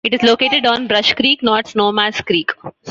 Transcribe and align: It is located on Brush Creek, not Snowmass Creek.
It 0.03 0.15
is 0.15 0.23
located 0.23 0.65
on 0.65 0.87
Brush 0.87 1.13
Creek, 1.13 1.43
not 1.43 1.65
Snowmass 1.65 2.25
Creek. 2.25 2.49